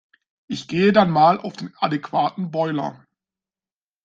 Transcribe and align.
Ich 0.47 0.67
gehe 0.67 0.93
dann 0.93 1.11
mal 1.11 1.37
auf 1.39 1.57
den 1.57 1.75
adäquaten 1.77 2.49
Boiler. 2.49 3.05